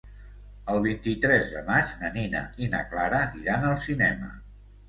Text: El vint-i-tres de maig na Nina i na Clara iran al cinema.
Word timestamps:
El 0.75 0.79
vint-i-tres 0.85 1.51
de 1.57 1.61
maig 1.69 1.93
na 2.05 2.11
Nina 2.17 2.43
i 2.65 2.71
na 2.75 2.81
Clara 2.95 3.23
iran 3.43 3.69
al 3.75 3.81
cinema. 3.89 4.35